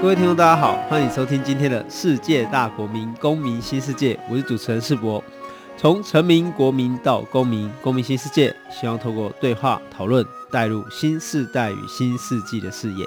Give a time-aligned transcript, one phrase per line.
[0.00, 5.22] 各位听众，大家好，欢迎收听今天的世界大国民公民新世界，我是主持人世博。
[5.76, 13.04] 从臣民、国民到公民，公民新世界，希望透过对话讨论，带入新世代与新世纪的视野。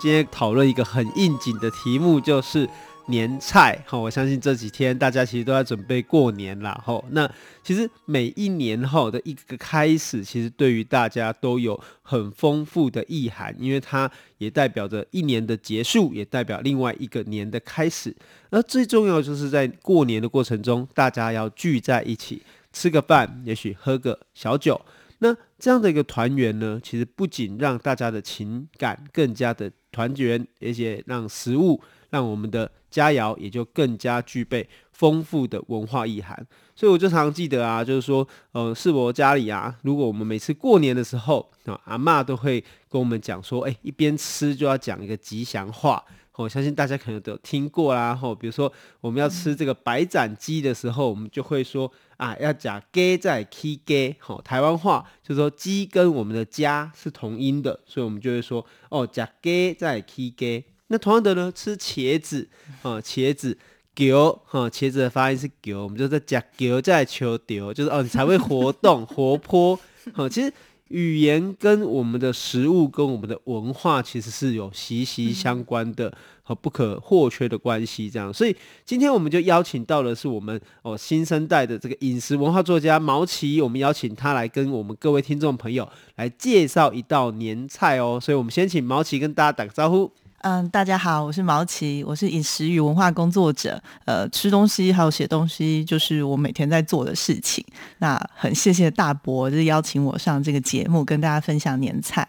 [0.00, 2.66] 今天讨论一个很应景的题目，就是。
[3.06, 6.80] 年菜哈，我相信这几天大家其实都在准备过年啦。
[6.84, 7.02] 哈。
[7.10, 7.28] 那
[7.62, 18.14] 其实每一年后的一个开始，其实对于大家都有很丰富的意涵，因为它也代表着一年的结束，也代表另外一个年的开始。
[18.50, 24.80] 而最重要就是在过年的过程中，大家要聚在一起吃个饭，也许喝个小酒。
[25.18, 31.80] 那这样的一个团圆呢，其实不仅让大家的情感更加的团圆，而且让食物。
[32.10, 46.04] 让我们的佳肴也就更加具备丰富的文化意涵，所以我就常常记得啊，就是说，呃，世博家里啊，如果我们每次过年的时候啊，阿嬷都会跟我们讲说，哎，一边吃就要讲一个吉祥话。
[46.36, 60.64] 我相信大家可能都有听过啦，吼，比如说我们要吃这个白斩鸡的时候，我们就会说啊，要讲鸡在起鸡，吼，台湾话就是说鸡跟我们的家是同音的，所以我们就会说哦，讲鸡在起鸡。
[60.92, 62.48] 那同样的呢，吃茄子
[62.82, 63.56] 啊， 茄子
[63.94, 69.78] 丢哈，茄子的发音是丢，我们就在讲丢在求丢，就是哦，你才会活动活泼。
[70.12, 70.52] 好， 其实
[70.88, 78.10] 语言跟我们的食物跟我们的文化其实是有息息相关的和不可或缺的关系。
[78.10, 88.18] 这样，所以今天我们就邀请到的是我们哦新生代的这个饮食文化作家毛奇，我们邀请他来跟我们各位听众朋友来介绍一道年菜哦。
[88.20, 90.10] 所以我们先请毛奇跟大家打个招呼。
[90.42, 93.78] 嗯，大家好，我是毛奇，我是饮食与文化工作者。
[94.06, 97.62] 呃，吃东西还有写东西，就是我每天在做的事情。
[97.98, 102.26] 那很谢谢大伯，就是邀请我上这个节目，跟大家分享年菜。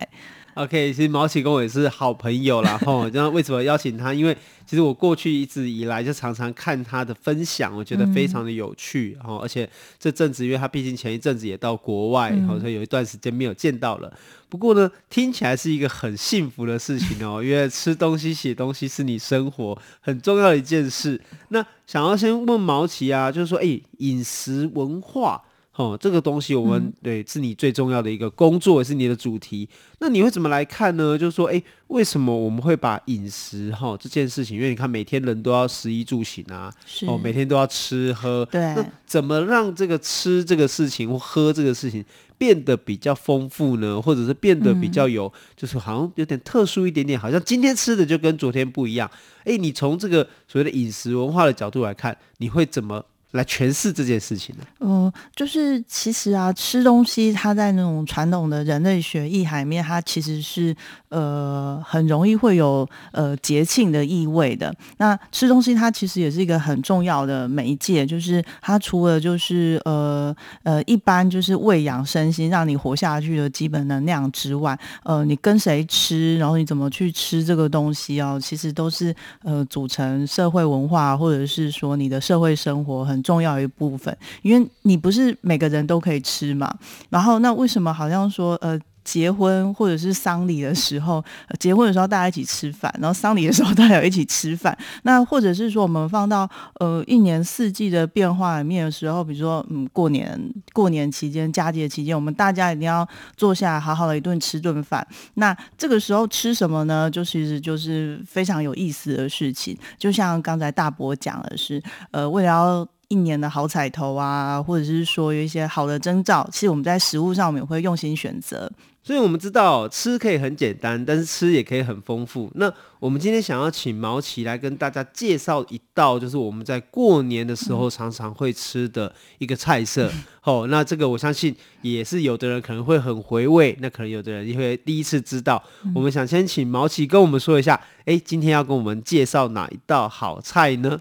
[0.56, 2.78] OK，其实毛奇跟我也是好朋友啦。
[2.85, 4.13] 吼， 那为什么邀请他？
[4.13, 4.35] 因为
[4.66, 9.16] 其实我过去一直以来就常常看他的分享，我觉得非常的有趣。
[9.17, 14.11] 然后、嗯，而且这阵子，因为他毕竟前一阵子也到国外，然后所以有一段时间没有见到了。
[14.50, 21.22] 不过呢，听起来是一个很幸福的事情哦，因为吃东西、写东西是你生活很重要的一件事。
[21.50, 25.41] 那想要先问毛奇啊，就是说，哎，饮食文化。
[25.75, 29.67] 哦，这个东西我们、嗯、对是你最重要的一个工作，也是你的主题。
[29.99, 31.17] 那你会怎么来看呢？
[31.17, 34.57] 就是说，哎，为什么我们会把饮食哈这件事情？
[34.57, 36.71] 因为你看，每天人都要食衣住行啊，
[37.07, 38.45] 哦，每天都要吃喝。
[38.51, 38.61] 对。
[38.75, 42.03] 那怎么让这个吃这个事情或喝这个事情
[42.37, 43.99] 变得比较丰富呢？
[43.99, 49.09] 或者是变得比较有，嗯、就是好像有点特殊一点点，好像今天吃的就跟昨天不一样。
[49.45, 53.05] 哎，你从这个所谓的饮食文化的角度来看，你会怎么？
[53.31, 54.63] 来诠释这件事情的？
[54.79, 60.75] 嗯、就是其实啊，吃东西它在那种传统的人类学意涵里面，它其实是
[61.11, 64.75] 呃很容易会有呃节庆的意味的。
[64.97, 83.22] 那吃东西它其实也是一个很重要的媒介，就是它除了就是呃呃一般就是喂养身心，让你活下去的基本能量之外，呃，你跟谁吃，然后你怎么去吃这个东西哦，其实都是呃组成社会文化或者是说你的社会生活很。
[83.22, 86.73] 重要一部分，因为你不是每个人都可以吃嘛。
[87.11, 91.23] 然后，那为什么好像说，呃，结婚或者是丧礼的时候，
[91.59, 94.78] 结婚的时候大家一起吃饭，然后丧礼的时候大家有一起吃饭。
[95.03, 100.40] 那或者是说，我们放到呃一年四季的变化里面的时候，比如说，嗯，过年
[100.73, 105.06] 过年期间、佳节期间，我们大家一定要坐下来好好的一顿吃顿饭。
[105.35, 107.09] 那这个时候吃什么呢？
[107.09, 109.78] 就其实就是非常有意思的事情。
[109.97, 111.81] 就像刚才大伯讲的是，
[112.11, 118.72] 呃，为了要一年的好彩头啊，或者是说有一些好的征兆，其实我们在食物上我们也会用心选择。
[119.03, 122.51] 所以我们知道吃可以很简单，但是吃也可以很丰富。
[122.55, 130.11] 那我们今天想要请毛奇来跟大家介绍一道，就是我们在过年的时候常常会吃的一个菜色。
[130.43, 135.61] 哦，那这个我相信也是有的人可能会很回味，那可能有的人也会第一次知道。
[135.83, 140.99] 嗯、我们想先请毛奇跟我们说一下，哎，今天要跟我们介绍哪一道好菜呢？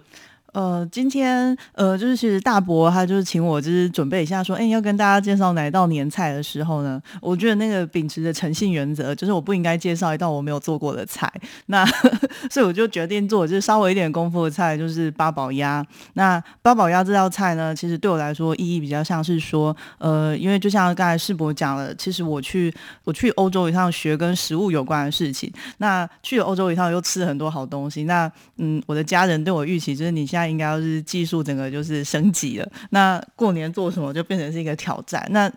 [0.53, 11.31] 呃，今天呃，就是其实大伯他就是请我就是准备一下，说，哎，要跟大家介绍哪一道年菜的时候呢，我觉得那个秉持着诚信原则，就是我不应该介绍一道我没有做过的菜。
[11.67, 11.85] 那
[12.51, 15.85] 所以我就决定做，就是稍微一点功夫的菜，就是八宝鸭。
[16.15, 22.73] 那八宝鸭这道菜呢，其实对我来说意义比较像是说，呃，因为就像刚才世博讲了，其实我去
[23.05, 28.03] 我去欧洲一趟学跟食物有关的事情，那去了欧洲一趟又吃了很多好东西。
[28.03, 30.40] 那嗯，我的家人对我预期就是你现在。
[30.41, 35.23] 那应该要是技术整个就是升级了，那过年做什么就变成是一个挑战。
[35.29, 35.51] 那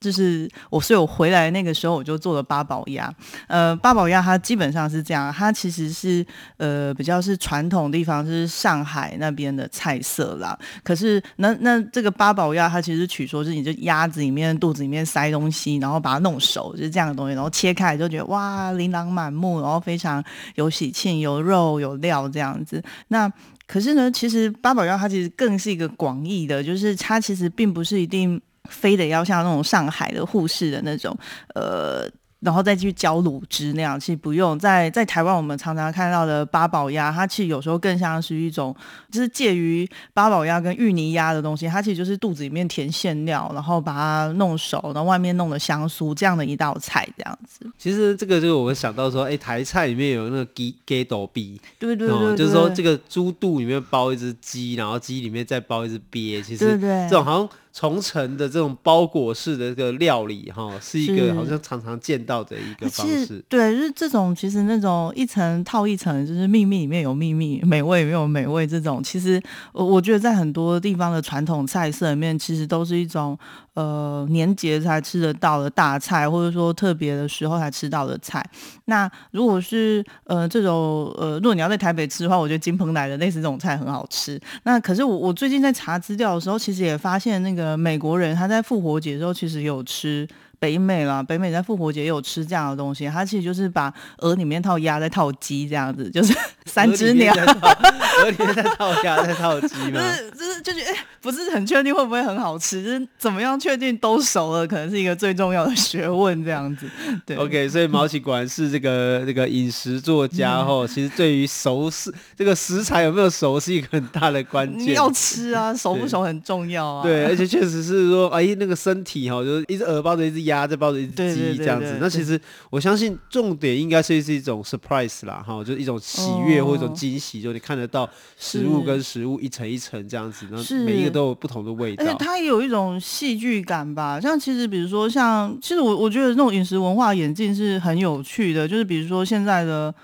[0.00, 3.12] 就是我，所以我回来那个时候我就做了八宝鸭。
[3.48, 6.24] 呃，八宝鸭它基本上是这样，它其实是
[6.56, 10.56] 呃比较是传统地方是上海那边的菜色啦。
[10.84, 20.22] 可是那那这个八宝鸭它其实取说是你就鸭子里面肚子里面塞东西，然后把它弄熟，就是这样的东西，然后切开就觉得哇琳琅满目，然后非常
[20.54, 22.80] 有喜庆，有肉有料这样子。
[23.08, 23.28] 那
[23.68, 31.16] 可是呢，其实八宝药它其实更是一个广义的，就是它其实并不是一定非得要像那种上海的护士的那种，
[31.54, 32.10] 呃。
[32.40, 34.56] 然后再去浇卤汁那样，其实不用。
[34.58, 38.74] 在在台湾，我们常常看到的八宝鸭，它其实有时候更像是一种，
[39.10, 41.66] 就是介于八宝鸭跟芋泥鸭的东西。
[41.66, 47.66] 它其实就是肚子里面填馅料，然后把它弄熟，然后外面弄的香酥这样的一道菜，这样子。
[47.76, 57.48] 其实这个就是我们想到说，哎，台菜里面有那个鸡鸡肚鳖，对对对，就是说这个猪肚里面包一只鸡，然后鸡里面再包一只鳖，其实这种好像。
[57.78, 63.40] 重层的这种包裹式的这个料理，哈，是一个好像常常见到的一个方式。
[63.48, 68.66] 对，就是这种其实那种一层套一层，就是秘密里面有秘密，美味里面有美味。
[68.66, 69.40] 这种其实
[69.72, 73.38] 我我觉得在很多地方的传统菜色里面，其实都是一种。
[73.74, 78.44] 呃，年节才吃得到的大菜，或者说特别的时候才吃到的菜。
[78.86, 84.40] 那如果是呃这种呃，如果你要在台北吃的话，我觉得金鹏来的类似这种菜很好吃。
[84.64, 90.26] 那可是我我最近在查资料的时候，其实也发现那个美国人他在复活节的时候其实有吃。
[90.58, 100.00] 北美啦，北美在复活节也有吃这样的东西，它其实就是把鹅里面套鸭再套鸡这样子，就是三只鸟，鹅里面再套鸭再套鸡 嘛。
[100.00, 106.88] 就是就是就是，哎、欸，不是很确定会不会很好吃，就是怎么样确定都熟了，可能是一个最重要的学问这样子。
[107.24, 114.88] 对，OK，所以毛奇果然是这个这个饮食作家吼，其实对于熟食这个食材有没有熟是一个很大的关键。
[114.88, 117.02] 你要吃啊， 熟不熟很重要啊。
[117.04, 120.47] 对，对而且确实是说，哎，那个身体哈，就是一只鹅包着一只。
[120.48, 134.20] 鸭在抱着一只鸡这样子，那其实我相信重点应该是是一种 surprise 啦，哈，就是一种喜悦或一种惊喜，就你看得到食物跟食物一层一层这样子，然后每一个都有不同的味道，而且它也有一种戏剧感吧。
[134.20, 139.94] 像其实比如说像，其实我我觉得那种饮食文化演进是很有趣的，就是比如说现在的。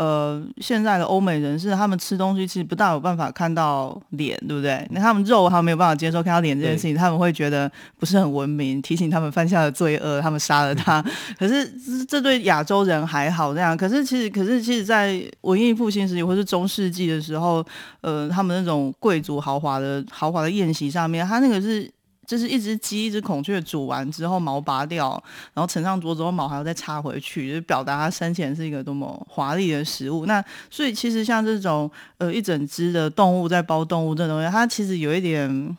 [0.00, 4.88] 呃，现在的欧美人士，他们吃东西其实不大有办法看到脸，对不对？
[4.92, 11.04] 那他们肉，他们没有办法接受看到脸这件事情，他们会觉得不是很文明，提醒他们犯下了罪恶，他们杀了他。
[11.38, 11.70] 可是
[12.06, 17.62] 这对亚洲人还好这样，可是其实，可是其实，在文艺复兴时期或是中世纪的时候，
[18.00, 21.86] 呃，他们那种贵族豪华的豪华的宴席上面，他那个是。
[22.30, 25.20] 就是一只鸡、一只孔雀煮完之后毛拔掉，
[25.52, 30.26] 然后盛上桌之后毛还要再插回去，就是表达它生前是一个多么华丽的食物。
[30.26, 35.76] 那所以其实像这种呃一整只的动物在包动物这东西，它其实有一点。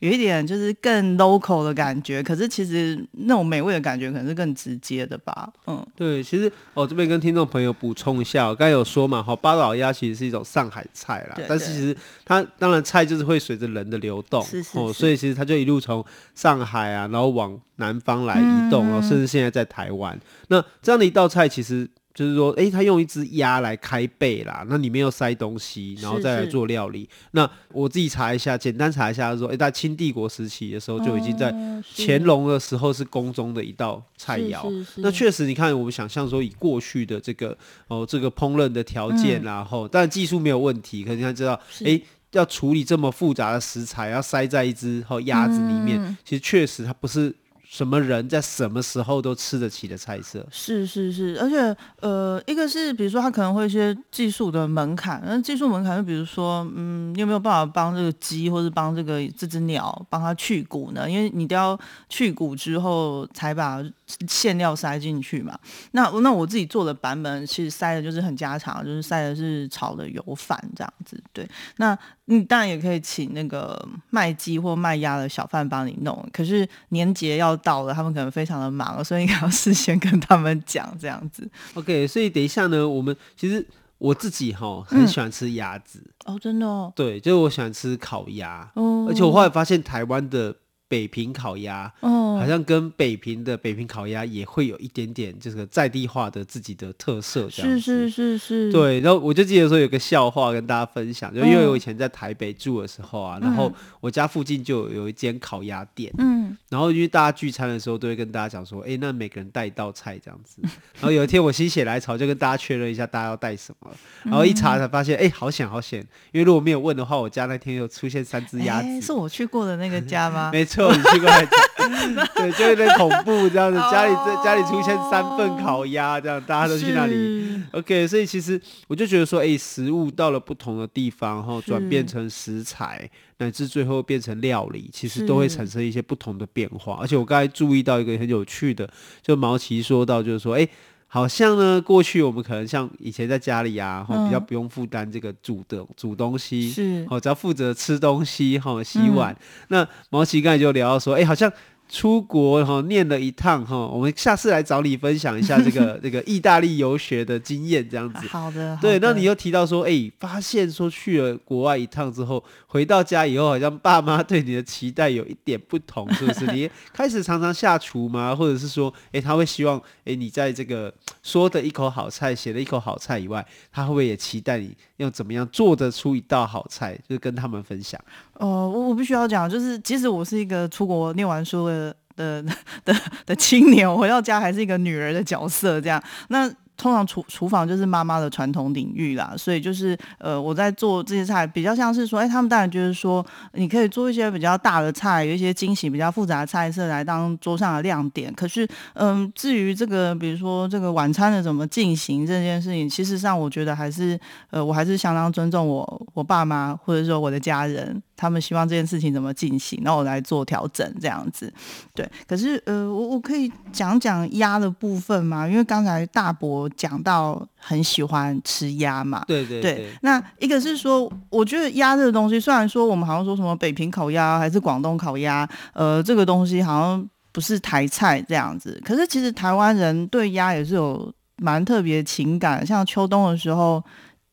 [0.00, 5.50] 有一点就是更 local 的感觉，可是其实那种美味的感觉可能是更直接的吧。
[5.66, 21.88] 嗯，对，其实我这边跟听众朋友补充一下，我刚才有说嘛，哈，八爪鸭其实是一种上海菜啦，但是其实它当然菜就是会随着人的流动，是是是，哦，所以其实它就一路从上海啊，然后往南方来移动，然后甚至现在在台湾，那这样的一道菜其实。
[22.16, 27.00] 就是说，哎、欸，他用一只鸭来开背啦，那里面又塞东西，然后再来做料理。
[27.00, 31.54] 是是，那我自己查一下，简单查一下，说，哎、欸，在清帝国时期的时候就已经在
[31.94, 34.72] 乾隆的时候是宫中的一道菜肴。
[34.96, 37.54] 那确实，你看我们想象说，以过去的这个
[37.88, 47.34] 哦这个烹饪的条件，然后当然技术没有问题，可是你看知道，哎、欸，要处理这么复杂的食材，要塞在一只哦鸭子里面，嗯、其实确实它不是。
[47.68, 50.46] 什么人在什么时候都吃得起的菜色？
[50.50, 61.10] 是是是，而且呃，一个是比如说他可能会一些技术的门槛，那技术门槛就比如说，嗯，你有没有办法帮这个鸡或者帮这个这只鸟帮它去骨呢？
[61.10, 63.84] 因为你都要去骨之后才把
[64.28, 65.58] 馅料塞进去嘛。
[65.90, 71.22] 那那我自己做的版本其实塞的就是很家常，就是塞的是炒的油饭这样子。
[71.32, 71.46] 对，
[71.76, 77.54] 那你当然也可以请那个卖鸡或卖鸭的小贩帮你弄，可是年节要。
[77.66, 81.50] 到了，他们可能非常的忙，所以应该要事先跟他们讲这样子。
[81.74, 83.66] OK，所以等一下呢，我们其实
[83.98, 90.54] 我自己哈很喜欢吃鸭子、嗯、哦，真的哦，对，就是我喜欢吃烤鸭，哦，而且我后来发现台湾的。
[90.88, 97.80] 北平烤鸭，哦，好像跟北平的北平烤鸭也会有一点点这个在地化的自己的特色，这样子。
[97.80, 98.72] 是是是是。
[98.72, 110.62] 对，然后我就记得说有个笑话跟大家分享，就因为我以前在台北住的时候啊，然后我家附近就有一间烤鸭店，嗯，然后因为大家聚餐的时候都会跟大家讲说，哎，那每个人带一道菜这样子。
[111.00, 113.90] 然后有一天我心血来潮就跟大家确认一下大家要带什么，
[114.22, 116.00] 然后一查才发现，哎，好险好险，
[116.30, 119.00] 因为如果没有问的话，我家那天又出现三只鸭子。
[119.00, 120.50] 是我去过的那个家吗？
[120.54, 120.75] 没错。
[120.92, 123.78] 你去过来讲，对，就有点恐怖这样子。
[123.90, 127.60] 家里在家里出现三份烤鸭，这样大家都去那里。
[127.72, 136.98] OK，所以其实我就觉得说，哎、欸，食物到了不同的地方，然后转变成食材，乃至最后变成料理，其实都会产生一些不同的变化。
[137.00, 138.88] 而且我刚才注意到一个很有趣的，
[139.22, 140.70] 就毛奇说到，就是说，哎、欸。
[141.06, 149.32] 好像呢，过去我们可能像以前在家里啊，哈、嗯，比较不用负担这个煮的煮东西，是，哦，只要负责吃东西，哈，洗碗。
[149.32, 151.52] 嗯、那毛奇刚才就聊到说，哎、欸，好像。
[151.88, 158.26] 出国哈念了一趟哈，我们下次来找你分享一下这个 这个意大利游学的经验，这样子。
[158.26, 158.76] 好的。
[158.80, 166.46] 对，那你又提到说，哎、欸，发现说去了国外一趟之后，回到家以后，好像爸妈对你的期待有一点不同，是不是？
[166.52, 168.34] 你开始常常下厨吗？
[168.34, 178.00] 或者是说，哎、欸，他会希望，哎、欸，你在这个说的一口好菜，写的一口好菜以外，他会不会也期待你要怎么样做得出一道好菜，就是跟他们分享？
[178.34, 181.75] 哦、呃，我我必须要讲，就是即使我是一个出国念完书的
[182.16, 182.42] 的
[182.84, 182.94] 的
[183.24, 186.50] 的青年，我回到家还是一个女儿的角色，这样那。
[186.78, 198.30] 通常厨厨房就是妈妈的传统领域啦，所以就是呃，我在做这些菜比较像是说，哎，他们当然就是说，你可以做一些比较大的菜，有一些惊喜、比较复杂的菜色来当桌上的亮点。
[198.34, 204.20] 可是，嗯，至于这个，比如说这个晚餐的怎么进行这件事情，其实上我觉得还是
[204.50, 208.02] 呃，我还是相当尊重我我爸妈或者说我的家人。
[208.16, 211.52] 他们希望这件事情怎么进行，然后我来做调整，这样子。
[211.94, 215.46] 对，可是呃，我我可以讲讲鸭的部分吗？
[215.46, 219.24] 因为刚才大伯讲到很喜欢吃鸭嘛。
[219.26, 219.90] 对对对，对。
[220.02, 228.80] 那一个是说，我觉得鸭这个东西，虽然说我们好像说什么北平烤鸭还是广东烤鸭，呃，这个东西好像不是台菜这样子。
[228.84, 233.82] 可是其实台湾人对鸭也是有蛮特别情感，像秋冬的时候。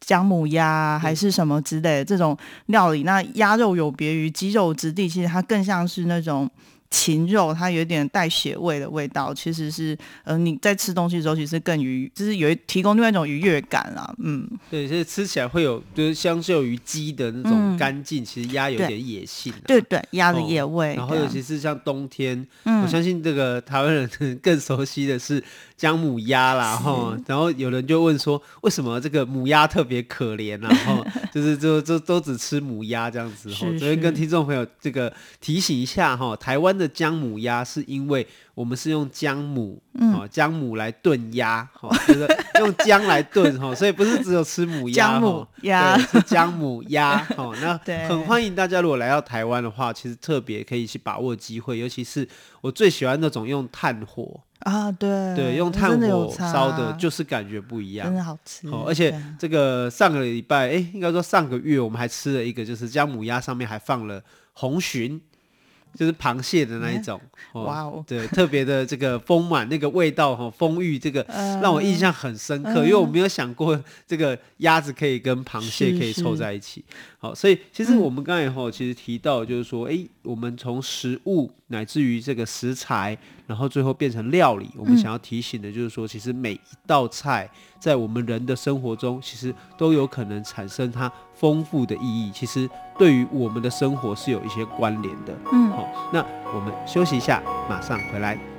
[0.05, 6.49] 姜母鸭还是什么之类的这种料理，那鸭肉有别于鸡肉质地，其实它更像是那种。
[6.95, 14.13] 禽肉它有点带血味的味道，其实是呃你在吃东西的时候，其实更愉，就是有提供另外一种愉悦感啦。
[14.19, 19.57] 嗯，对，所以吃起来会有就是相较于鸡的那种干净，嗯、其实鸭有点野性，啊。
[19.65, 20.91] 对对，鸭的野味。
[20.91, 24.07] 哦、然后尤其是像冬天，嗯、我相信这个台湾人
[24.43, 25.43] 更熟悉的是
[25.83, 27.17] 姜母鸭啦，哈。
[27.27, 33.49] 然后有人就问说，为什么这个母鸭特别可怜 然后就是就就都只吃母鸭这样子。
[33.55, 36.89] 哈，所以跟听众朋友这个提醒一下哈，台湾的。
[36.93, 42.27] 姜母鸭是因为我们是用姜母，哦，姜母来炖鸭，哈，就是
[42.59, 45.97] 用姜来炖，哈，所以不是只有吃母鸭，姜母鸭。
[45.97, 47.75] 是姜母鸭，哈， 那
[48.07, 52.27] 很欢迎大家如果来到台湾的话，其实特别可以去把握机会，尤其是
[52.61, 54.39] 我最喜欢那种用炭火。
[54.59, 55.35] 啊，对。
[55.35, 64.21] 对，用炭火烧的，就是感觉不一样，真的好吃，哦，而且这个上个礼拜，哎，应该说上个月我们还吃了一个，就是姜母鸭上面还放了
[64.53, 65.19] 红蟳。
[65.95, 67.19] 就是螃蟹的那一种，
[67.53, 71.25] 哇哦，对，特别的这个丰满，那个味道哈，丰裕，这个
[71.61, 76.83] 让我印象很深刻，因为我没有想过这个鸭子可以跟螃蟹可以凑在一起。
[77.19, 87.49] 好，所以其实我们刚才哈，其实提到就是说，哎，我们从食物乃至于这个食材，然后最后变成料理，我们想要提醒的就是说，其实每一道菜
[87.79, 92.31] 在我们人的生活中，其实都有可能产生它丰富的意义。
[92.33, 95.37] 其实对于我们的生活是有一些关联的。
[95.51, 96.25] 嗯，好，那
[96.55, 98.52] 我们休息一下，马上回来。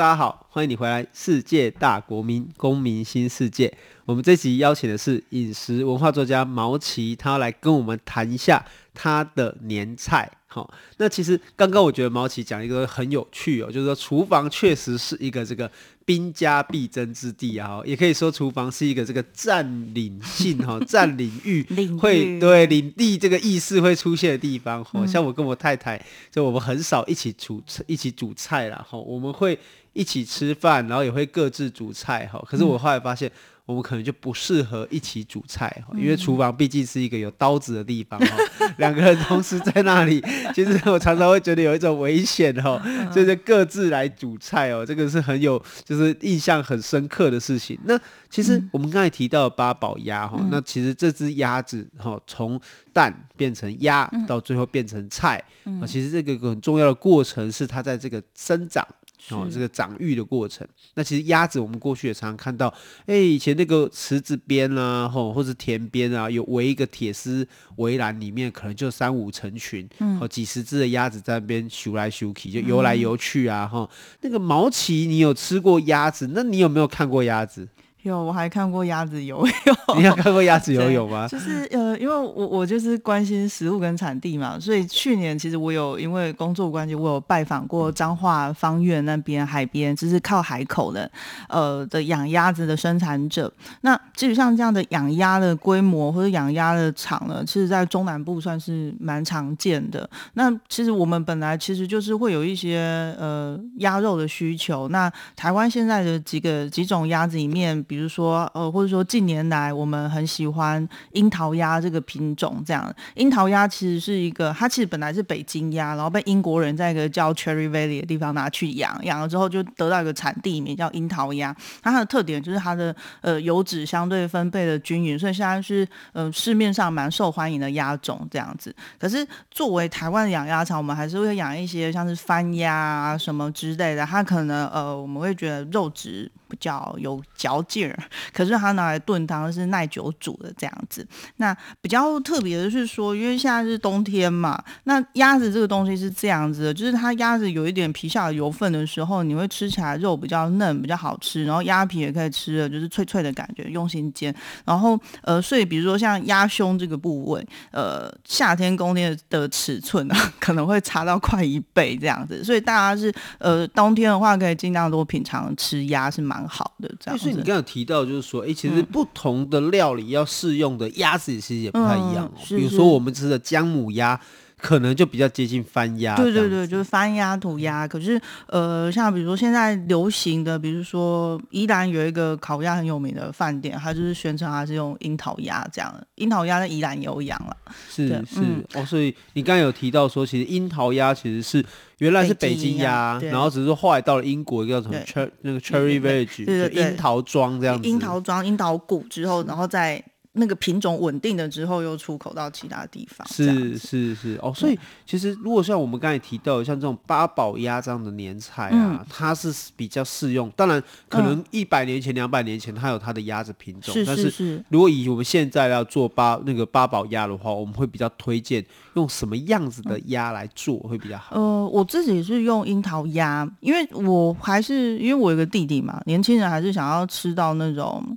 [0.00, 3.68] 大家好，欢迎你回来《世界大国民公民新世界》。
[4.06, 8.64] 我们这集邀请的是饮食文化作家毛奇，他要来跟我们谈一下
[8.94, 10.30] 他的年菜。
[10.52, 15.70] 好，那其实刚刚我觉得毛奇讲一个很有趣哦，就是说厨房确实是一个这个
[16.04, 19.64] 兵家必争之地啊，也可以说厨房是一个这个占
[19.94, 21.64] 领性哈、 占领域
[22.00, 24.84] 会对领地这个意识会出现的地方。
[24.92, 29.56] 哦，像我跟我太太，就我们很少一起煮一起煮菜啦，哈，我们会
[29.92, 32.44] 一起吃饭，然后也会各自煮菜哈。
[32.44, 33.30] 可是我后来发现。
[33.70, 38.36] 我们可能就不适合一起煮菜，因为厨房毕竟是一个有刀子的地方哈。
[38.78, 40.20] 两个人同时在那里，
[40.52, 42.82] 其实我常常会觉得有一种危险哈，
[43.14, 47.78] 就是各自来煮菜哦，这个是很有就是印象很深刻的事情。
[47.84, 47.96] 那
[48.28, 52.60] 其实我们刚才提到的八宝鸭哈，那其实这只鸭子哈，从
[52.92, 55.40] 蛋变成鸭到最后变成菜
[55.80, 58.84] 啊，其实这个很重要的过程是它在这个生长。
[59.28, 62.66] 哦，这个长育的过程，那其实鸭子我们过去也常常看到，
[63.06, 67.46] 哎、欸，以前那个池子边啊，吼，或者田边啊，有围一个铁丝
[67.76, 73.88] 围栏，里面可能就三五成群，嗯，哦，几十只的鸭子在那边游来游去，就游来游去啊，哈、嗯，
[74.22, 76.30] 那个毛奇，你有吃过鸭子？
[76.34, 77.68] 那你有没有看过鸭子？
[78.02, 79.76] 有，我还看过鸭子游泳。
[79.98, 81.28] 你有看过鸭子游泳吗？
[81.28, 91.10] 就是呃，因为我我就是关心食物跟产地嘛，所以去年其实我有因为工作关系，我有拜访过彰化方苑那边海边，就是靠海口的
[91.48, 93.52] 呃的养鸭子的生产者。
[93.82, 100.08] 那基本上这样的养鸭的规模或者养鸭的场呢，其实在中南部算是蛮常见的。
[100.34, 104.88] 那其实我们本来其实就是会有一些呃鸭肉的需求。
[104.88, 107.84] 那台湾现在的几个几种鸭子里面。
[107.90, 121.52] 比如说，呃，或者说近年来我们很喜欢樱桃鸭这个品种，这样樱桃鸭其实是一个，它其实本来是北京鸭，然后被英国人在一个叫 Cherry Valley 的地方拿去养，养了之后就得到一个产地名叫樱桃鸭。
[121.82, 128.72] 它的特点就是它的呃油脂相对分配的均匀，所以现在是呃市面上蛮受欢迎的鸭种这样子。
[129.00, 136.30] 可是作为台湾的养鸭场，我们还是会养一些像是番鸭啊什么之类的，它可能呃我们会觉得肉质。
[136.50, 137.96] 比较有嚼劲儿，
[138.34, 141.06] 可是它拿来炖汤是耐久煮的这样子。
[141.36, 151.44] 那比较特别的是说，因为现在是冬天嘛，那鸭子这个东西是这样子的，就是它鸭子有一点皮下的油分的时候，你会吃起来肉比较嫩，比较好吃。
[151.44, 154.34] 然后鸭皮也可以吃的，就是脆脆的感觉，用心煎。
[154.64, 162.42] 然后呃，所以比如说像鸭胸这个部位，呃，夏天冬天的尺寸啊， 可能会差到快一倍这样子。
[162.42, 166.39] 所以大家是呃冬天的话，可以尽量多品尝吃鸭是蛮。
[166.48, 167.18] 好的，这样。
[167.18, 172.30] 所以你刚刚有提到，就是说，哎、欸，其实不同的料理要适用的鸭子其实也不太一样。
[172.48, 174.20] 比如说我们吃的姜母鸭，
[174.60, 176.16] 可能就比较接近番鸭。
[176.16, 177.88] 对对对，就是番鸭、土鸭。
[177.88, 186.06] 可是，呃，像比如说现在流行的，比如说宜兰有一个烤鸭很有名的饭店，它就是宣称它是用樱桃鸭这样的。
[186.16, 187.56] 樱桃鸭在宜兰也有养了。
[187.88, 191.64] 是是、嗯、哦，所以你刚刚有提到说，其实樱桃鸭其实是。
[191.98, 197.86] 原来是北京鸭，然后只是后来到了英国，叫什么 cher 那个 Cherry Village，对樱桃庄这样子。
[197.86, 200.02] 樱桃庄、樱桃谷之后，然后再。
[200.34, 203.26] 那个品种稳定了之后，又出口到其他地方。
[203.26, 210.48] 是是是哦，所以其实如果像我们刚才提到，像这种八宝鸭这样的年菜啊，嗯、它是比较适用。
[210.54, 213.92] 当然，可能一百年前、两百年前，它有它的鸭子品种。
[213.92, 214.22] 是是是。
[214.22, 218.64] 但是如果以我们现在要做八那个八宝鸭的话，我们会比较推荐
[218.94, 221.34] 用什么样子的鸭来做会比较好？
[221.34, 228.16] 呃，我自己是用樱桃鸭，因为我还是因为我有个弟弟嘛，年轻人还是想要吃到那种。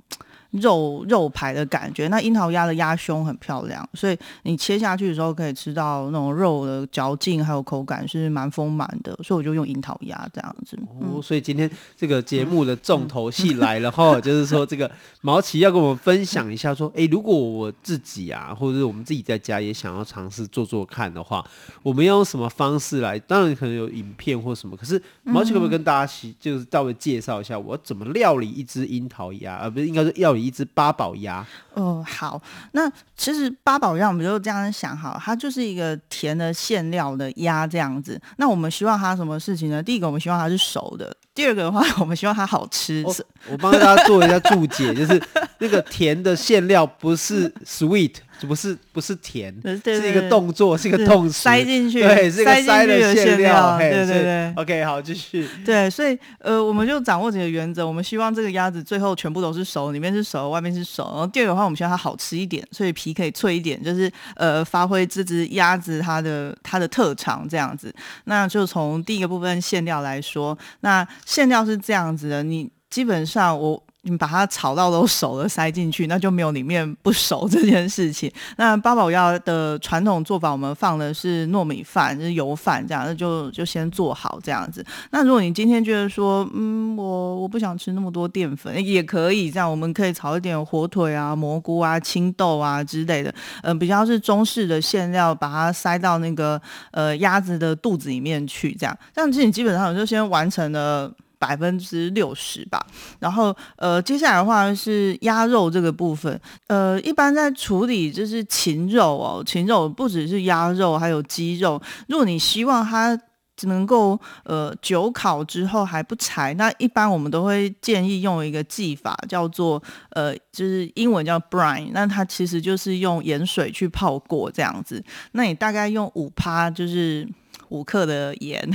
[0.60, 10.78] 肉肉排的感觉，那樱桃鸭的鸭胸很漂亮，所以你切下去的时候可以吃到那种肉的嚼劲，还有口感是蛮丰满的，所以我就用樱桃鸭这样子。
[11.00, 14.90] 哦，所以今天这个节目的重头戏来了哈，就是说这个
[15.22, 21.44] 毛奇要跟我们分享一下，说，哎，如果我自己啊，或者是我们自己在家也想要尝试做做看的话，
[21.82, 23.18] 我们要用什么方式来？
[23.18, 30.43] 当然可能有影片或什么，可是毛奇可不可以跟大家就是稍微介绍一下，我怎么料理一只樱桃鸭，而不是应该是料理。
[30.44, 32.40] 一只八宝鸭，哦、呃，好，
[32.72, 38.20] 那其实八宝鸭我们就这样想哈，它就是一个甜的馅料的鸭这样子。
[38.36, 39.82] 那我们希望它什么事情呢？
[39.82, 43.04] 第一个，我们希望它是熟的；第二个的话，我们希望它好吃。
[43.48, 45.22] 我帮大家做一下注解，就是
[45.58, 54.52] 那个甜的馅料不是 sweet，不是不是甜，是一个动作，是一个动词，塞进去，对，是一个塞的馅料，对对对。
[54.56, 55.48] OK，好，继续。
[55.64, 61.04] 对，所以呃，我们就掌握几个原则，我们希望这个鸭子最后全部都是熟，里面是熟，外面是熟。
[61.04, 67.94] 然后第二个的话，我们希望它好吃一点，所以皮可以脆一点，就是呃，发挥这只鸭子它的它的特长这样子。
[68.24, 73.83] 那就从第一个部分馅料来说，那馅料是这样子的，你基本上我。
[74.04, 78.30] 你把它炒到都熟了，塞进去，那就没有里面不熟这件事情。
[78.56, 84.84] 那八宝鸭的传统做法，我们放的是糯米饭，就是油饭这样，那就就先做好这样子。
[85.10, 101.10] 那如果你今天觉得说，嗯，我我不想吃那么多淀粉，也可以这样，我们可以炒一点火腿啊、蘑菇啊、青豆啊之类的，嗯、比较是中式的馅料，把它塞到那个呃鸭子的肚子里面去，这样，这样子你基本上就先完成了。
[101.46, 102.86] 百分之六十吧，
[103.18, 111.78] 然后呃，接下来的话是鸭肉这个部分，呃，一般在处理就是禽肉哦，禽肉不只是鸭肉，还有鸡肉。
[112.08, 113.18] 如果你希望它
[113.64, 125.04] 能够呃久烤之后还不柴，那一般我们都会建议用一个技法，叫做呃，就是英文叫 brine，那它其实就是用盐水去泡过这样子。
[125.32, 127.28] 那你大概用五趴，就是
[127.68, 128.68] 五克的盐。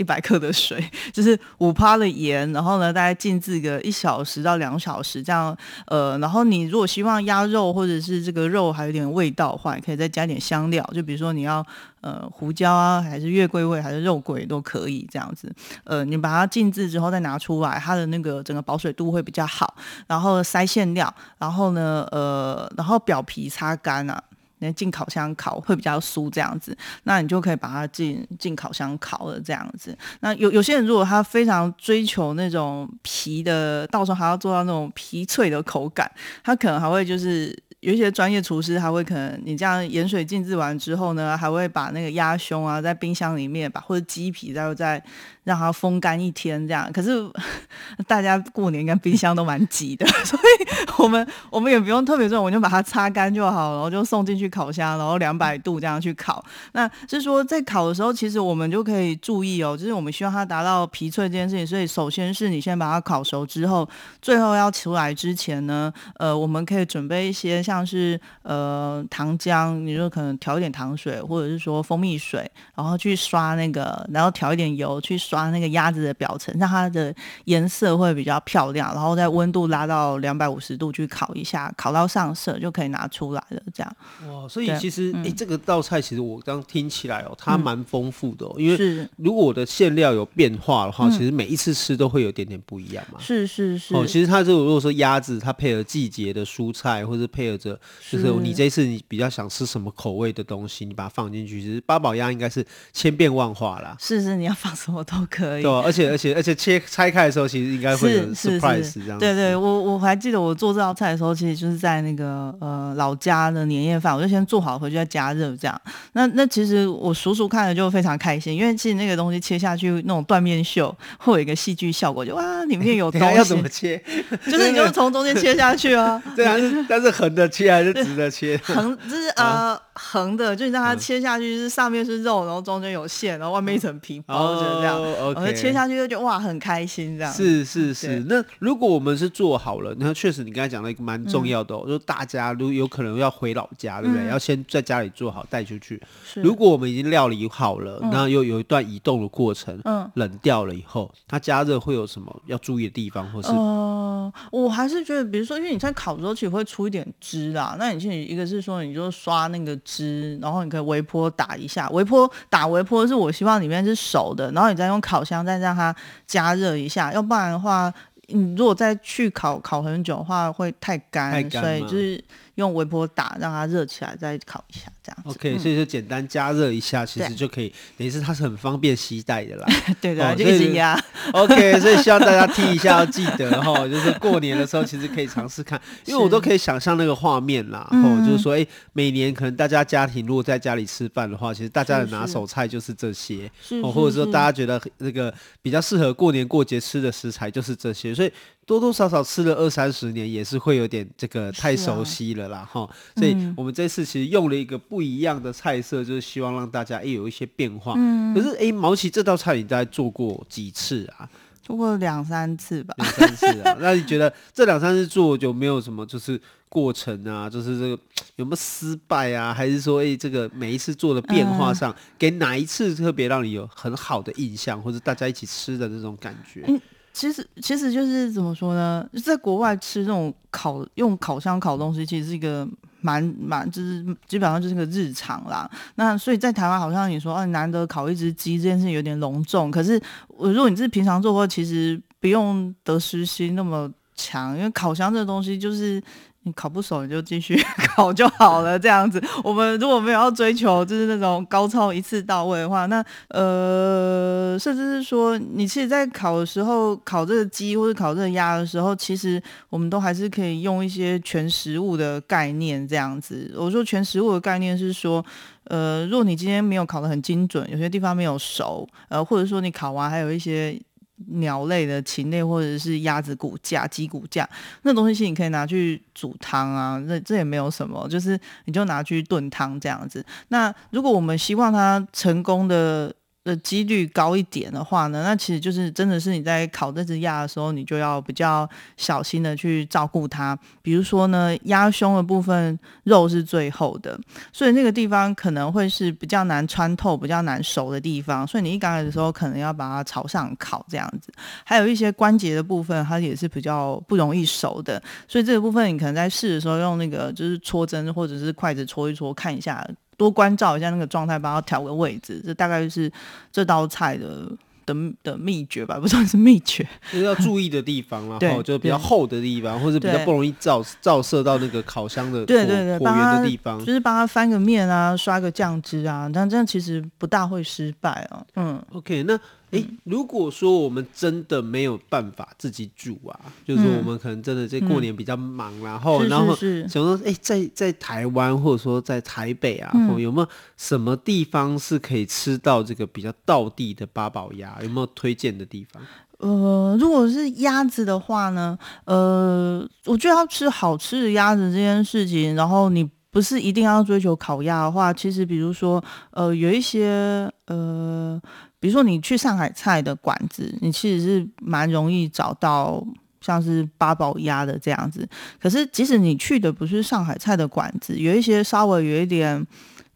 [0.00, 0.82] 一百克的水，
[1.12, 5.54] 就是五趴的盐，然后呢，大概静置个一小时到两小时这样。
[5.88, 11.62] 呃，然后你如果希望鸭肉或者是这个肉还有点味道的话，你可以再加点香料，就比如说你要
[12.00, 15.54] 呃胡椒啊，还是月桂味，还是肉桂都可以这样子。
[15.84, 19.76] 呃，你把它静置之后再拿出来，它的那个整个保水度会比较好。
[20.06, 24.22] 然后塞馅料，然后呢，呃，然后表皮擦干啊。
[24.60, 29.96] 那进烤箱烤会比较酥，这样子，那你就可以把它进进烤箱烤了，这样子。
[30.20, 36.10] 那有有些人如果他非常追求那种皮的，到时候还要做到那种皮脆的口感，
[36.44, 37.54] 他可能还会就是。
[37.80, 45.02] 有一些专业厨师，他会可能你这样盐水静置完之后呢，还会把那个鸭胸啊在冰箱里面把或者鸡皮再再
[45.44, 46.92] 让它风干一天这样。
[46.92, 47.26] 可是
[48.06, 56.44] 大家过年应该冰箱都蛮挤的， 所以我们我们也不用特别做，我们就把它擦干就好，然后就送进去烤箱，然后两百度这样去烤。
[56.72, 63.88] 那是说在烤的时候，其实我们就可以注意哦，就是我们希望它达到皮脆这件事情，所以首先是你先把它烤熟之后，
[64.20, 67.62] 最后要出来之前呢，呃，我们可以准备一些。
[67.70, 83.62] 像是呃糖浆，你就可能调一点糖水，或者是说蜂蜜水，然后去刷那个，然后调一点油去刷那个鸭子的表层，让它的颜色会比较漂亮，然后在温度拉到两百五十度去烤一下，烤到上色就可以拿出来了。
[83.72, 93.20] 这样哇，所以其实哎、嗯欸，这个道菜其实我刚听起来哦，它蛮丰富的、哦嗯，因为如果我的馅料有变化的话、嗯，其实每一次吃都会有点点不一样嘛。
[93.20, 93.94] 是是是。
[93.94, 97.78] 哦，其实它这个如果说鸭子，它配合季节的蔬菜，或者配合着。
[98.10, 103.94] 就是你这一次你比较想吃什么口味的东西，你把它放进去，其实八宝鸭应该是千变万化啦。
[104.00, 105.62] 是是，你要放什么都可以。
[105.62, 109.18] 对、啊，而且而且而且切拆开的时候，其实应该会有 surprise 这样子。
[109.18, 115.80] 对对，我我还记得我做这道菜的时候，其实就是在那个呃老家的年夜饭，我就先做好回去再加热这样。
[116.12, 123.36] 那那其实我叔叔看了就非常开心，因为其实那个东西切下去那种断面秀会有一个戏剧效果，就哇里面有 东西。
[123.36, 123.96] 要怎么切？
[124.46, 126.22] 就是你就从中间切下去啊。
[126.36, 126.56] 对啊，
[126.88, 127.92] 但是横的切还是？
[127.92, 134.96] 直着切，横就是呃横的，就你让它切下去，是上面是肉，然后中间有馅，然后外面一层皮 包着这样。
[134.96, 137.32] 哦、OK，切下去就觉得哇，很开心这样。
[137.32, 138.24] 是是是。
[138.26, 144.24] 那如果我们是做好了，那确实你刚才讲了一个蛮重要的、哦，嗯、就是大家如有可能要回老家，对不对？
[144.26, 146.02] 嗯、要先在家里做好带出去。
[146.36, 153.48] 如果我们已经料理好了，那、嗯、又有一段移动的过程，嗯，冷掉了以后，它加热会有什么要注意的地方，或是？
[153.50, 158.00] 呃，我还是觉得，比如说，因为你在烤的时候其实会出一点汁啦，那。
[158.00, 165.94] 你一个是说，你就刷那个汁，然后你可以微波打一下，微波打微波是我希望里面是熟的，然后你再用烤箱再让它
[166.26, 167.92] 加热一下，要不然的话，
[168.28, 172.22] 你如果再去烤烤很久的话会太干，太干，所以就是。
[172.56, 175.38] 用微波打，让它热起来，再烤一下，这样子。
[175.38, 179.66] OK，、嗯、所以就简单加热一下，其实就可以，等于是它是很方便携带的啦。
[180.00, 180.98] 对对、哦，就一直压。
[181.32, 187.88] OK， 所以希望大家听一下，要记得哈，就是过年的时候其实可以尝试看，因为我都可以想象那个画面啦。
[187.90, 193.50] 哦，就是说，哎、欸，每年可能大家家庭如果在家里吃饭的话，其实大家的拿手菜就是这些，
[193.82, 198.32] 哦，或者说大家觉得那个比较适合过年过节吃的食材就是这些，所以。
[198.66, 207.94] 多多少少吃了二三十年，也是会有点这个太熟悉了啦哈、啊，所以我们这次其实用了一个不一样的菜色，就是希望让大家也有一些变化。
[207.96, 211.28] 嗯、可是哎，毛奇这道菜你大概做过几次啊？
[211.62, 213.76] 做过两三次吧，两三次啊。
[213.80, 217.48] 那你觉得这两三次做有没有什么就是过程啊？
[217.48, 218.02] 就是这个
[218.36, 219.54] 有没有失败啊？
[219.54, 226.64] 还是说，哎、欸，这个每一次做的变化上，嗯、给哪一次特别让你有很好的印象，或者大家一起吃的那种感觉？
[226.66, 226.80] 嗯
[227.12, 229.06] 其实，其实就是怎么说呢？
[229.24, 232.66] 在国外吃这种烤用烤箱烤东西，其实是一个
[233.00, 235.70] 蛮蛮，就是基本上就是个日常啦。
[235.96, 239.70] 那所以在台湾，好像你说，哦，难得烤一只鸡这件事有点隆重。
[239.70, 246.02] 可是，我如果你是平常做的话，其实不用得失心那么强，因为烤箱这东西就是。
[246.42, 247.54] 你烤不熟，你就继续
[247.94, 248.78] 烤就好了。
[248.78, 263.52] 这样子，我们如果没有要追求就是那种高超一次到位的话，那呃，甚至是说，你其实，在烤的时候，烤这个鸡或者烤这个鸭的时候，其实我们都还是可以用一些全食物的概念这样子。
[263.54, 265.22] 我说全食物的概念是说，
[265.64, 270.80] 呃，如果你今天没有烤得很精准，有些地方没有熟，呃，或者说你烤完还有一些。
[271.28, 274.48] 鸟类的禽类或者是鸭子骨架、鸡骨架，
[274.82, 280.24] 那东西你可以拿去煮汤啊，那这也没有什么，就是你就拿去炖汤这样子。
[280.48, 283.14] 那如果我们希望它成功的。
[283.42, 290.58] 的几率高一点的话呢，那其实就是真的是你在烤这只鸭的时候，你就要比较小心的去照顾它。
[290.82, 294.20] 比如说呢，鸭胸的部分肉是最厚的，
[294.52, 298.46] 所以那个地方可能会是比较难穿透、比较难熟的地方。
[298.46, 301.32] 所以你一刚来的时候，可能要把它朝上烤这样子。
[301.64, 309.82] 还有一些关节的部分，它也是比较不容易熟的，所以这个部分你可能在试的时候用那个就是戳针或者是筷子戳一戳，看一下。
[310.20, 313.10] 多关照一下那个状态，帮他调个位置，这大概就是
[313.50, 314.52] 这道菜的
[314.84, 328.46] 的的秘诀吧，不算是秘诀，就是要注意的地方，然后就比较厚的地方，或者比较不容易照照射到那个烤箱的对对对火源的地方，就是帮他翻个面啊，刷个酱汁啊，但这样其实不大会失败哦。
[328.56, 329.40] 嗯，OK，那。
[329.72, 344.76] 哎、欸，如果说我们真的没有办法自己煮啊，嗯、就是说我们可能真的在过年比较忙，嗯、然后然后想说，哎、欸，在在台湾或者说在台北啊，嗯、有没有什么地方是可以吃到这个比较道地的八宝鸭？
[344.82, 346.02] 有没有推荐的地方？
[346.38, 356.02] 呃，如果是鸭子的话呢，呃，我觉得要吃好吃的鸭子这件事情，然后你不是一定要追求烤鸭的话，其实比如说，
[356.32, 358.40] 呃，有一些呃。
[358.80, 363.06] 比如说，你去上海菜的馆子，你其实是蛮容易找到
[363.42, 365.28] 像是八宝鸭的这样子。
[365.60, 369.64] 可是，即使你去的不是上海菜的馆子，有一些稍微有一点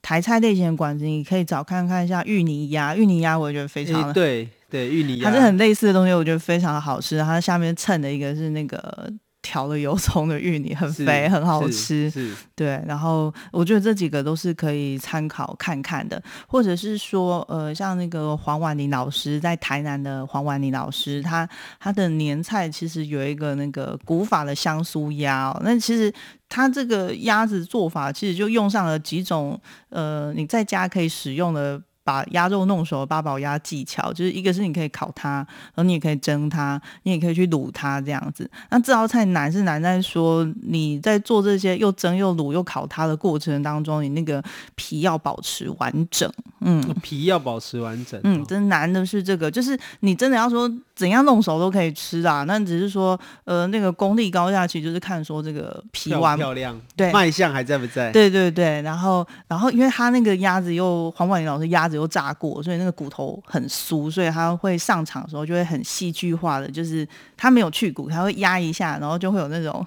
[0.01, 2.97] 台菜类型的馆子，你可以找看看，像芋泥鸭。
[2.97, 7.19] 芋泥鸭我觉得非常、欸、对对，芋泥鸭它是很类似的东西，我觉得非常的好吃。
[7.21, 9.13] 它下面衬的一个是那个。
[9.55, 12.11] 调了油葱的芋泥很肥，很好吃。
[12.57, 26.13] 对，然后我觉得这几个都是可以参考看看的，或者是说，呃，像那个黄婉玲老师在台南的黄婉玲老师，他他的年菜其实有一个那个古法的香酥鸭哦，那其实
[26.49, 29.57] 他这个鸭子做法其实就用上了几种
[29.91, 31.81] 呃，你在家可以使用的。
[32.05, 38.49] 把鸭肉弄熟的八宝鸭技巧，就是一个是你可以烤它，然后你也可以蒸它，你也可以去卤它这样子。
[38.71, 46.31] 那这道菜难是难在说你在做这些又蒸又卤又烤它的过程当中，你那个皮要保持完整。
[46.61, 48.21] 嗯，皮要保持完整。
[48.23, 58.13] 嗯，真难的是这个，就是你真的要说怎样弄熟都可以吃啊，那只是说呃那个功力高下去，就是看说这个皮完漂亮，对，卖相还在不在？
[58.13, 61.94] 对对对，然后然后因为他那个鸭子又黄婉玲老师鸭子。
[61.95, 69.87] 又炸过，所以那个骨头很酥，所以他会上场的时候就会很戏剧化的，就是他没有去骨，他会压一下，然后就会有那种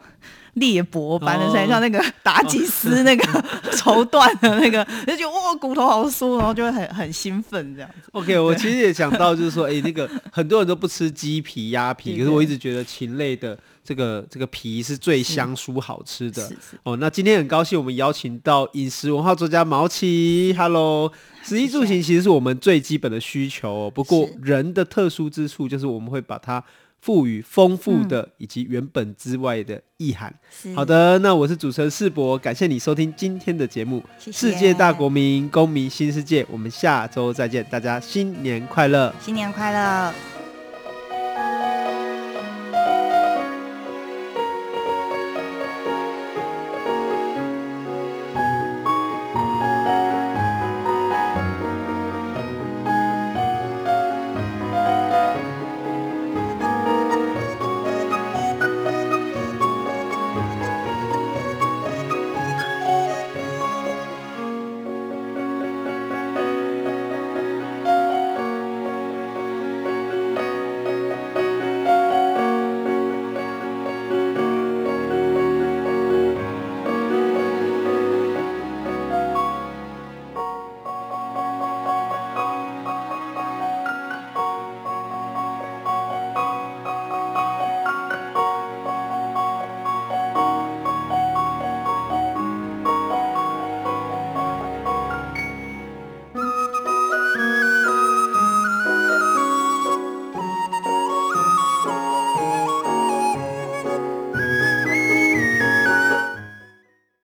[0.59, 3.23] 裂帛般的声音，像那个妲己丝那个
[3.73, 8.09] 绸缎的那个，就觉得哇骨头好酥，然后就会很很兴奋这样子。
[8.11, 13.57] OK，我其实也想到就是说，哎、欸，那个很多人都不吃鸡皮、鸭皮，可是我一直觉得禽类的。
[13.87, 16.51] 这个这个皮是最香酥好吃的
[16.83, 16.97] 哦。
[16.97, 20.53] 那今天很高兴，我们邀请到饮食文化作家毛奇。
[20.57, 21.09] Hello，
[21.41, 23.89] 食衣住行其实是我们最基本的需求哦。
[23.89, 26.61] 不过人的特殊之处就是我们会把它
[27.07, 30.33] 赋予丰富的以及原本之外的意涵。
[30.75, 36.43] 好的，那我是主持人世博，感谢你收听今天的节目《世界大国民公民新世界》。
[36.51, 39.15] 我们下周再见，大家新年快乐！
[39.21, 40.36] 新年快乐！